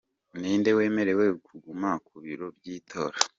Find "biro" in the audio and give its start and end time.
2.23-2.47